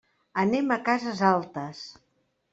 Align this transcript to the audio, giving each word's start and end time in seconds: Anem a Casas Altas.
Anem 0.43 0.73
a 0.75 0.77
Casas 0.87 1.23
Altas. 1.33 1.85